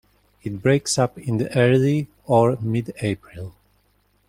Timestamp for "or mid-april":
2.25-3.53